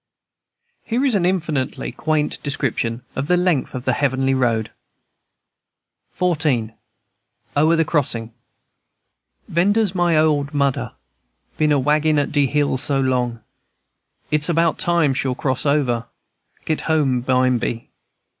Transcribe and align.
Here 0.83 1.05
is 1.05 1.13
an 1.13 1.27
infinitely 1.27 1.91
quaint 1.91 2.41
description 2.41 3.03
of 3.15 3.27
the 3.27 3.37
length 3.37 3.75
of 3.75 3.85
the 3.85 3.93
heavenly 3.93 4.33
road: 4.33 4.71
XIV. 6.17 6.73
O'ER 7.55 7.75
THE 7.75 7.85
CROSSING. 7.85 8.33
"Vender's 9.47 9.93
my 9.93 10.17
old 10.17 10.55
mudder, 10.55 10.93
Been 11.57 11.71
a 11.71 11.77
waggin' 11.77 12.17
at 12.17 12.31
de 12.31 12.47
hill 12.47 12.79
so 12.79 12.99
long. 12.99 13.41
It's 14.31 14.49
about 14.49 14.79
time 14.79 15.13
she'll 15.13 15.35
cross 15.35 15.67
over; 15.67 16.07
Get 16.65 16.81
home 16.81 17.21
bimeby. 17.21 17.91